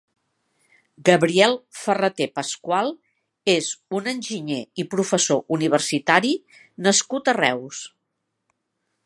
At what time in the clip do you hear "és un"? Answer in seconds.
3.53-4.09